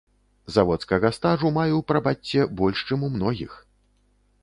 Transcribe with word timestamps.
Заводскага 0.55 1.11
стажу 1.17 1.53
маю, 1.59 1.77
прабачце, 1.91 2.43
больш 2.63 2.85
чым 2.91 2.99
у 3.11 3.15
многіх. 3.19 3.51